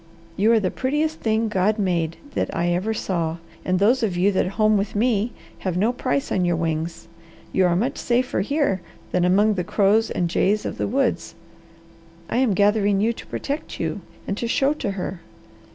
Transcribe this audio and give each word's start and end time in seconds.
You 0.35 0.51
are 0.53 0.59
the 0.59 0.71
prettiest 0.71 1.19
thing 1.19 1.47
God 1.47 1.77
made 1.77 2.17
that 2.33 2.49
I 2.57 2.69
ever 2.69 2.91
saw, 2.91 3.37
and 3.63 3.77
those 3.77 4.01
of 4.01 4.17
you 4.17 4.31
that 4.31 4.47
home 4.57 4.75
with 4.75 4.95
me 4.95 5.31
have 5.59 5.77
no 5.77 5.93
price 5.93 6.31
on 6.31 6.43
your 6.43 6.55
wings. 6.55 7.07
You 7.53 7.67
are 7.67 7.75
much 7.75 7.99
safer 7.99 8.39
here 8.41 8.81
than 9.11 9.25
among 9.25 9.53
the 9.53 9.63
crows 9.63 10.09
and 10.09 10.27
jays 10.27 10.65
of 10.65 10.79
the 10.79 10.87
woods. 10.87 11.35
I 12.31 12.37
am 12.37 12.55
gathering 12.55 12.99
you 12.99 13.13
to 13.13 13.27
protect 13.27 13.79
you, 13.79 14.01
and 14.27 14.35
to 14.37 14.47
show 14.47 14.73
to 14.73 14.89
her. 14.89 15.21